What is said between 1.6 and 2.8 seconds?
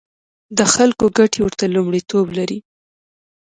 لومړیتوب لري.